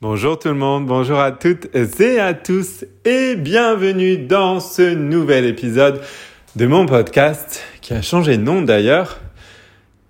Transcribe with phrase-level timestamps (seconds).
[0.00, 5.44] Bonjour tout le monde, bonjour à toutes et à tous et bienvenue dans ce nouvel
[5.44, 6.00] épisode
[6.54, 9.18] de mon podcast qui a changé de nom d'ailleurs.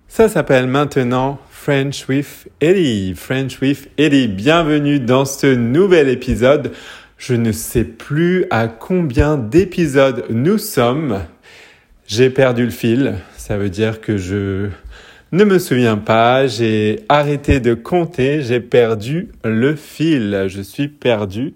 [0.07, 3.15] Ça s'appelle maintenant French with Eddie.
[3.15, 4.27] French with Eddie.
[4.27, 6.71] Bienvenue dans ce nouvel épisode.
[7.17, 11.25] Je ne sais plus à combien d'épisodes nous sommes.
[12.05, 13.15] J'ai perdu le fil.
[13.37, 14.69] Ça veut dire que je
[15.31, 21.53] ne me souviens pas, j'ai arrêté de compter, j'ai perdu le fil, je suis perdu,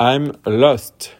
[0.00, 1.16] I'm lost.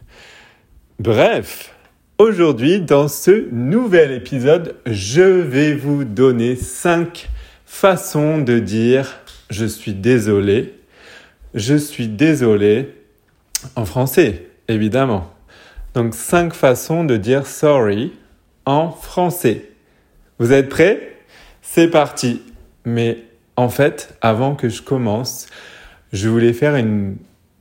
[0.98, 1.72] Bref,
[2.18, 7.30] aujourd'hui dans ce nouvel épisode, je vais vous donner cinq
[7.64, 10.74] façons de dire je suis désolé,
[11.54, 12.92] je suis désolé
[13.76, 15.32] en français, évidemment.
[15.94, 18.12] Donc cinq façons de dire sorry
[18.66, 19.70] en français.
[20.40, 21.13] Vous êtes prêts?
[21.64, 22.42] C'est parti.
[22.84, 23.24] Mais
[23.56, 25.46] en fait, avant que je commence,
[26.12, 27.16] je voulais faire une.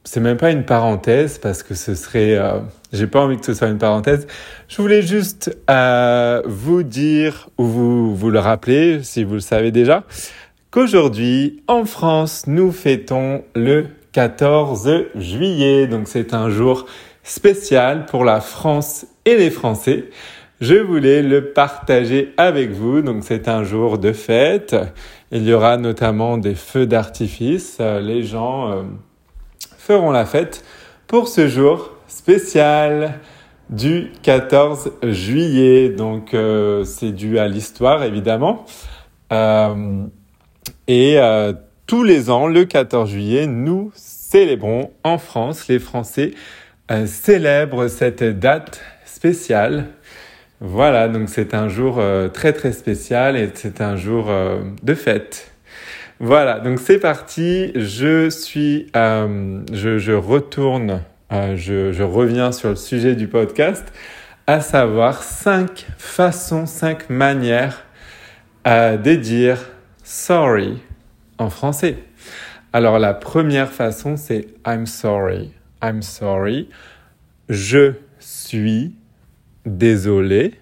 [0.05, 2.37] C'est même pas une parenthèse parce que ce serait.
[2.37, 2.59] Euh...
[2.91, 4.27] J'ai pas envie que ce soit une parenthèse.
[4.67, 9.71] Je voulais juste euh, vous dire ou vous vous le rappeler si vous le savez
[9.71, 10.03] déjà
[10.69, 15.87] qu'aujourd'hui en France nous fêtons le 14 juillet.
[15.87, 16.85] Donc c'est un jour
[17.23, 20.05] spécial pour la France et les Français
[20.61, 23.01] je voulais le partager avec vous.
[23.01, 24.75] Donc c'est un jour de fête.
[25.31, 27.79] Il y aura notamment des feux d'artifice.
[27.79, 28.83] Les gens euh,
[29.77, 30.63] feront la fête
[31.07, 33.19] pour ce jour spécial
[33.69, 35.89] du 14 juillet.
[35.89, 38.65] Donc euh, c'est dû à l'histoire évidemment.
[39.31, 40.05] Euh,
[40.87, 41.17] et
[41.87, 46.31] tous les ans, le 14 juillet, nous célébrons en France, les Français
[47.05, 49.87] célèbrent cette date spéciale
[50.65, 54.93] voilà, donc c'est un jour euh, très très spécial et c'est un jour euh, de
[54.93, 55.51] fête.
[56.21, 57.73] Voilà, donc c'est parti.
[57.75, 63.91] Je suis, euh, je, retourne, je, je, reviens sur le sujet du podcast,
[64.47, 67.83] à savoir cinq façons, cinq manières
[68.65, 69.69] de dire
[70.01, 70.81] sorry
[71.39, 71.97] en français.
[72.71, 75.51] Alors la première façon, c'est I'm sorry.
[75.83, 76.69] I'm sorry.
[77.49, 78.95] Je suis
[79.65, 80.53] désolé.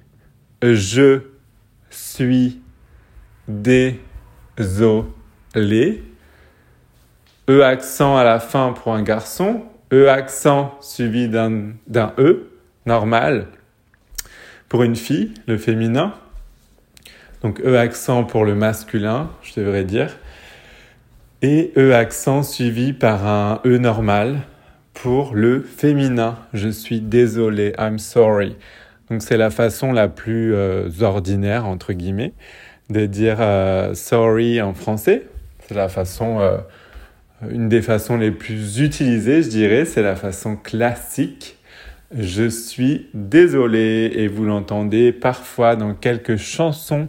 [0.61, 1.21] Je
[1.89, 2.61] suis
[3.47, 3.99] désolé.
[7.49, 9.63] E accent à la fin pour un garçon.
[9.91, 11.73] E accent suivi d'un
[12.19, 12.47] E,
[12.85, 13.47] normal.
[14.69, 16.13] Pour une fille, le féminin.
[17.41, 20.15] Donc E accent pour le masculin, je devrais dire.
[21.41, 24.41] Et E accent suivi par un E normal
[24.93, 26.37] pour le féminin.
[26.53, 28.55] Je suis désolé, I'm sorry.
[29.11, 32.31] Donc c'est la façon la plus euh, ordinaire, entre guillemets,
[32.89, 35.27] de dire euh, sorry en français.
[35.67, 36.57] C'est la façon, euh,
[37.49, 41.57] une des façons les plus utilisées, je dirais, c'est la façon classique.
[42.17, 47.07] Je suis désolé et vous l'entendez parfois dans quelques chansons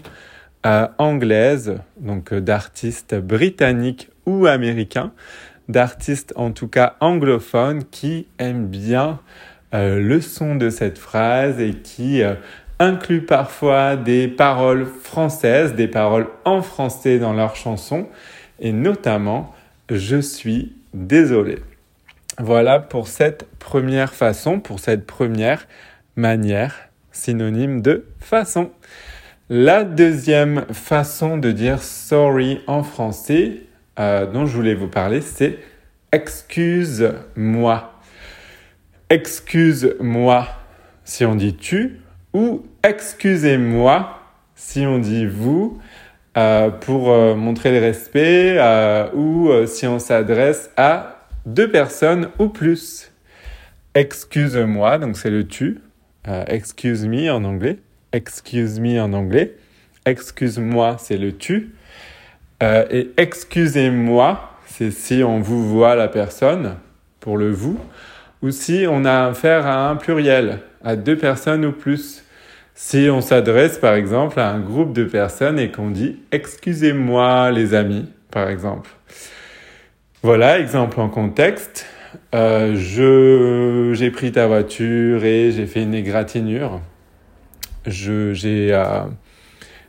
[0.99, 5.13] anglaises, donc d'artistes britanniques ou américains,
[5.69, 9.21] d'artistes en tout cas anglophones qui aiment bien
[9.75, 12.35] euh, le son de cette phrase et qui euh,
[12.79, 18.09] inclut parfois des paroles françaises, des paroles en français dans leurs chansons,
[18.61, 19.55] et notamment
[19.91, 21.59] Je suis désolé.
[22.39, 25.67] Voilà pour cette première façon, pour cette première
[26.17, 28.71] manière, synonyme de façon.
[29.51, 33.65] La deuxième façon de dire sorry en français
[33.99, 35.59] euh, dont je voulais vous parler, c'est
[36.11, 37.92] excuse-moi
[39.13, 40.49] excuse-moi
[41.05, 42.01] si on dit tu
[42.33, 44.19] ou excusez-moi
[44.55, 45.79] si on dit vous
[46.39, 52.49] euh, pour euh, montrer le respect euh, ou si on s'adresse à deux personnes ou
[52.49, 53.13] plus.
[53.95, 55.83] Excuse-moi, donc c'est le tu.
[56.47, 57.81] excuse me en anglais.
[58.15, 59.57] Excuse me en anglais.
[60.07, 61.75] Excuse-moi, c'est le tu.
[62.63, 66.77] et excusez-moi, c'est si on vous voit la personne
[67.21, 67.79] pour le vous
[68.43, 72.25] ou si on a affaire à un pluriel, à deux personnes ou plus.
[72.75, 77.75] Si on s'adresse par exemple à un groupe de personnes et qu'on dit excusez-moi les
[77.75, 78.91] amis, par exemple.
[80.23, 81.87] Voilà, exemple en contexte.
[82.35, 86.81] Euh, je j'ai pris ta voiture et j'ai fait une égratignure.
[87.87, 89.05] Je j'ai euh,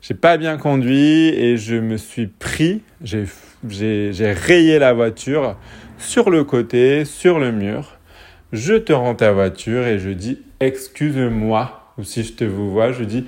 [0.01, 3.25] j'ai pas bien conduit et je me suis pris, j'ai
[3.69, 5.55] j'ai rayé la voiture
[5.97, 7.97] sur le côté, sur le mur
[8.53, 11.79] je te rends ta voiture et je dis excuse-moi.
[11.97, 13.25] Ou si je te vois, je dis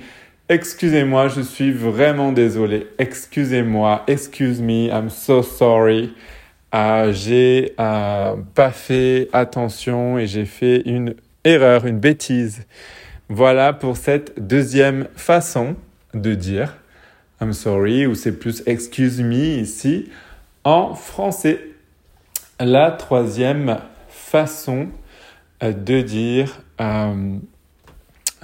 [0.48, 2.86] excusez-moi, je suis vraiment désolé.
[2.98, 6.14] Excusez-moi, excuse me, I'm so sorry.
[6.74, 11.14] euh, j'ai euh, pas fait attention et j'ai fait une
[11.44, 12.64] erreur, une bêtise.
[13.28, 15.76] Voilà pour cette deuxième façon
[16.14, 16.76] de dire
[17.40, 20.08] I'm sorry ou c'est plus excuse me ici
[20.64, 21.60] en français.
[22.60, 24.88] La troisième façon
[25.72, 26.60] de dire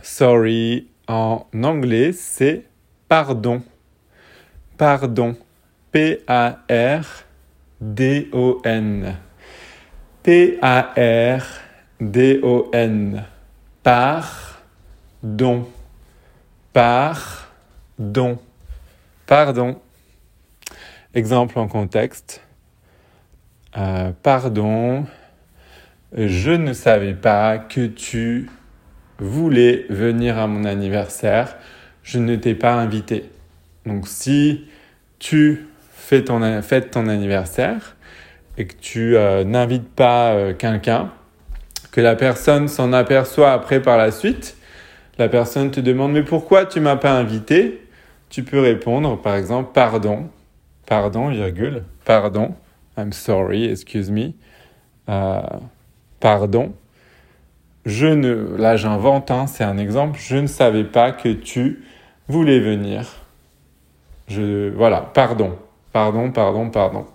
[0.02, 2.64] sorry en anglais, c'est
[3.08, 3.62] pardon.
[4.76, 5.36] Pardon.
[5.92, 7.16] P-A-R-D-O-N.
[10.22, 11.64] P-A-R-D-O-N.
[13.82, 15.68] Pardon.
[16.72, 18.38] Pardon.
[19.26, 19.80] Pardon.
[21.14, 22.42] Exemple en contexte.
[23.76, 25.06] Euh, pardon,
[26.14, 28.48] je ne savais pas que tu
[29.18, 31.56] voulais venir à mon anniversaire.
[32.02, 33.30] Je ne t'ai pas invité.
[33.86, 34.66] Donc si
[35.18, 37.96] tu fais ton, fêtes ton anniversaire
[38.58, 41.10] et que tu euh, n'invites pas euh, quelqu'un,
[41.90, 44.56] que la personne s'en aperçoit après par la suite,
[45.18, 47.86] la personne te demande mais pourquoi tu m'as pas invité?
[48.30, 50.30] Tu peux répondre par exemple pardon,
[50.86, 52.54] pardon, virgule, pardon,
[52.96, 54.32] I'm sorry, excuse me,
[55.08, 55.40] euh,
[56.22, 56.72] pardon.
[57.84, 61.82] Je ne, là j'invente, hein, c'est un exemple, je ne savais pas que tu
[62.28, 63.06] voulais venir.
[64.28, 65.58] Je, voilà, pardon,
[65.92, 67.06] pardon, pardon, pardon.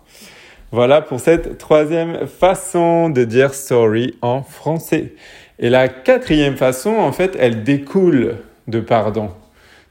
[0.74, 5.14] Voilà pour cette troisième façon de dire sorry en français.
[5.58, 8.36] Et la quatrième façon, en fait, elle découle
[8.68, 9.32] de pardon.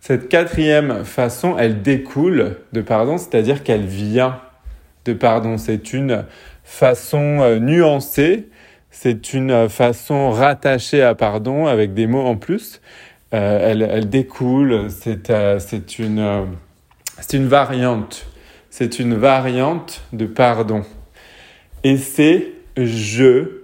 [0.01, 4.41] Cette quatrième façon, elle découle de pardon, c'est-à-dire qu'elle vient
[5.07, 5.57] de pardon.
[5.57, 6.27] C'est une
[6.65, 8.49] façon euh, nuancée,
[8.99, 12.81] c'est une euh, façon rattachée à pardon avec des mots en plus.
[13.35, 16.47] Euh, elle, elle, découle, c'est une,
[17.21, 18.27] c'est une variante
[18.79, 20.83] c'est une variante de pardon.
[21.83, 23.63] Et c'est je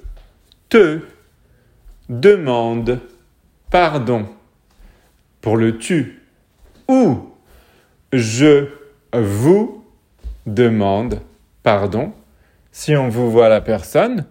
[0.71, 1.01] te
[2.09, 2.99] demande
[3.71, 4.27] pardon
[5.43, 6.23] pour le tu
[6.89, 7.31] ou
[8.11, 8.69] je
[9.13, 9.85] vous
[10.47, 11.21] demande
[11.63, 12.15] pardon
[12.71, 14.25] si on vous voit la personne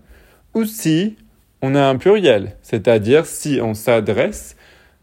[0.53, 1.17] ou si
[1.61, 4.55] on a un pluriel, c'est-à-dire si on s'adresse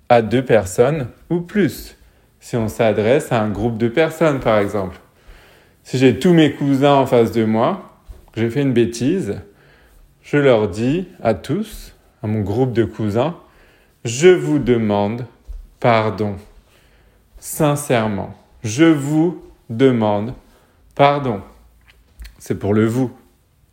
[0.09, 1.97] à deux personnes ou plus,
[2.41, 4.99] si on s'adresse à un groupe de personnes par exemple.
[5.85, 8.01] Si j'ai tous mes cousins en face de moi,
[8.37, 9.41] j'ai fait une bêtise,
[10.23, 13.37] je leur dis à tous, à mon groupe de cousins,
[14.05, 15.25] je vous demande
[15.81, 16.37] pardon.
[17.39, 20.35] Sincèrement, je vous demande
[20.95, 21.41] pardon.
[22.39, 23.11] C'est pour le vous.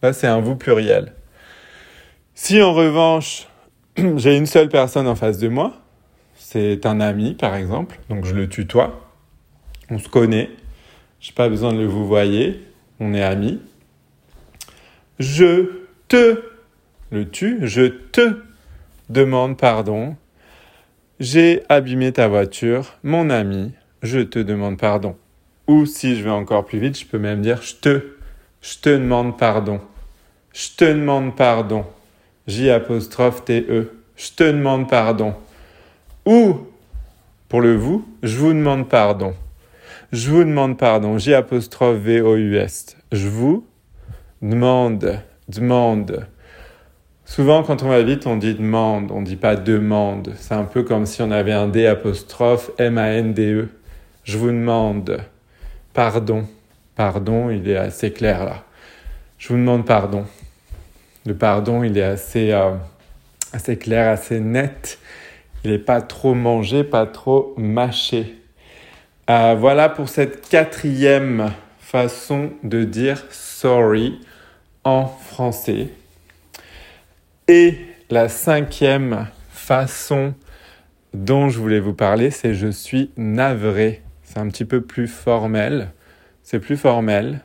[0.01, 1.13] Là, c'est un vous pluriel.
[2.37, 3.47] Si en revanche,
[4.17, 5.73] j'ai une seule personne en face de moi,
[6.35, 9.09] c'est un ami par exemple, donc je le tutoie,
[9.89, 10.49] on se connaît,
[11.21, 12.61] j'ai pas besoin de le vous voyez.
[12.99, 13.59] On est amis.
[15.17, 15.71] Je
[16.07, 16.43] te,
[17.09, 18.37] le tu, je te
[19.09, 20.17] demande pardon.
[21.19, 23.71] J'ai abîmé ta voiture, mon ami,
[24.03, 25.15] je te demande pardon.
[25.67, 28.15] Ou si je vais encore plus vite, je peux même dire je te,
[28.61, 29.79] je te demande pardon.
[30.53, 31.85] Je te demande pardon.
[32.47, 33.91] J apostrophe T E.
[34.15, 35.33] Je te demande pardon.
[36.25, 36.57] Ou,
[37.49, 39.33] pour le vous, je vous demande pardon.
[40.11, 41.17] Je vous demande pardon.
[41.17, 42.97] J apostrophe V O U S.
[43.11, 43.65] Je vous
[44.41, 46.27] demande, demande.
[47.25, 50.33] Souvent, quand on va vite, on dit demande, on dit pas demande.
[50.37, 53.69] C'est un peu comme si on avait un D apostrophe M A N D E.
[54.23, 55.19] Je vous demande
[55.93, 56.45] pardon.
[56.95, 58.63] Pardon, il est assez clair là.
[59.39, 60.25] Je vous demande pardon.
[61.25, 64.99] Le pardon, il est assez, euh, clair, assez net.
[65.63, 68.35] Il n'est pas trop mangé, pas trop mâché.
[69.31, 74.19] Euh, voilà pour cette quatrième façon de dire sorry
[74.83, 75.87] en français.
[77.47, 77.79] Et
[78.11, 80.35] la cinquième façon
[81.15, 84.03] dont je voulais vous parler, c'est je suis navré.
[84.23, 85.89] C'est un petit peu plus formel.
[86.43, 87.41] C'est plus formel.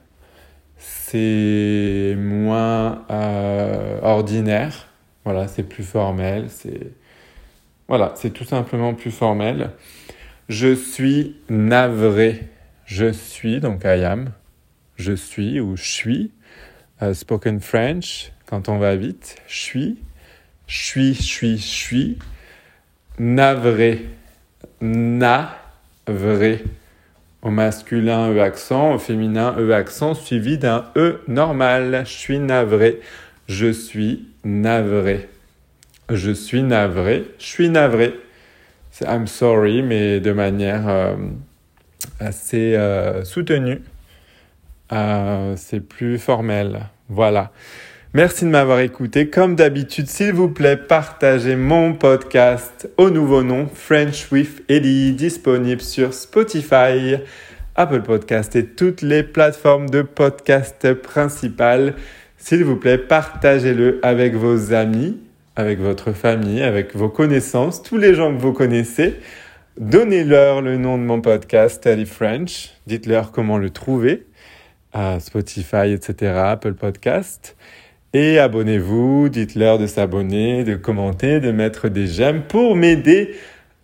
[0.80, 4.88] C'est moins euh, ordinaire.
[5.24, 6.46] Voilà, c'est plus formel.
[6.48, 6.92] C'est
[7.86, 9.72] voilà, c'est tout simplement plus formel.
[10.48, 12.44] Je suis navré.
[12.86, 14.30] Je suis, donc I am.
[14.96, 16.30] Je suis ou je suis.
[17.02, 19.36] Euh, spoken French, quand on va vite.
[19.48, 19.98] Je suis.
[20.66, 22.18] Je suis, je suis, je suis.
[23.18, 24.06] Navré.
[24.80, 26.64] Navré.
[27.42, 28.94] Au masculin, E accent.
[28.94, 32.02] Au féminin, E accent, suivi d'un E normal.
[32.04, 33.00] Je suis navré.
[33.48, 35.28] Je suis navré.
[36.10, 37.24] Je suis navré.
[37.38, 38.14] Je suis navré
[38.90, 41.16] c'est I'm sorry, mais de manière euh,
[42.18, 43.82] assez euh, soutenue.
[44.92, 46.86] Euh, c'est plus formel.
[47.08, 47.52] Voilà.
[48.12, 49.30] Merci de m'avoir écouté.
[49.30, 55.80] Comme d'habitude, s'il vous plaît, partagez mon podcast au nouveau nom French with Ellie, disponible
[55.80, 57.18] sur Spotify,
[57.76, 61.94] Apple Podcast et toutes les plateformes de podcast principales.
[62.36, 65.16] S'il vous plaît, partagez-le avec vos amis,
[65.54, 69.20] avec votre famille, avec vos connaissances, tous les gens que vous connaissez.
[69.78, 72.70] Donnez-leur le nom de mon podcast, Ellie French.
[72.88, 74.26] Dites-leur comment le trouver
[74.92, 77.54] à Spotify, etc., Apple Podcast.
[78.12, 83.34] Et abonnez-vous, dites-leur de s'abonner, de commenter, de mettre des j'aime pour m'aider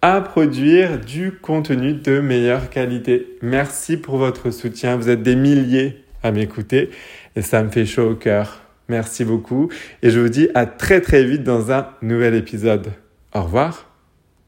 [0.03, 3.39] à produire du contenu de meilleure qualité.
[3.41, 4.97] Merci pour votre soutien.
[4.97, 6.91] Vous êtes des milliers à m'écouter
[7.37, 8.63] et ça me fait chaud au cœur.
[8.89, 9.69] Merci beaucoup
[10.03, 12.89] et je vous dis à très très vite dans un nouvel épisode.
[13.33, 13.96] Au revoir.